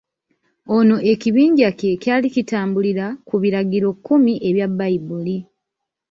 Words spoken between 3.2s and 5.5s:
ku biragirokkumi ebya Bayibuli.